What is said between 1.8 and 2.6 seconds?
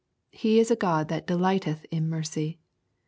in mercy."